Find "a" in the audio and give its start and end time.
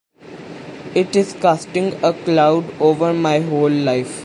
2.03-2.11